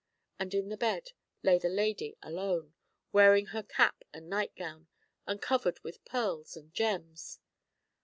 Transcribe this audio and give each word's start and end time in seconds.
And 0.39 0.55
in 0.55 0.69
the 0.69 0.77
bed 0.77 1.11
lay 1.43 1.59
the 1.59 1.69
lady 1.69 2.17
alone, 2.23 2.73
wearing 3.13 3.45
her 3.45 3.61
cap 3.61 4.01
and 4.11 4.27
night 4.31 4.55
gown, 4.55 4.87
and 5.27 5.39
covered 5.39 5.79
with 5.83 6.03
pearls 6.05 6.57
and 6.57 6.73
gems. 6.73 7.37